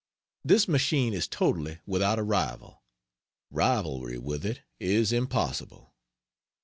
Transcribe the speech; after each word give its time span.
This 0.43 0.67
machine 0.67 1.13
is 1.13 1.27
totally 1.27 1.77
without 1.85 2.17
a 2.17 2.23
rival. 2.23 2.81
Rivalry 3.51 4.17
with 4.17 4.43
it 4.47 4.61
is 4.79 5.13
impossible. 5.13 5.93